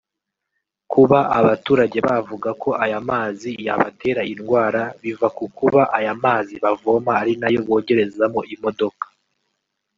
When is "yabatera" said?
3.67-4.21